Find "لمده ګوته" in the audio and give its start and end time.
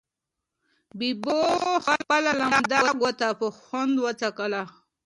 2.39-3.27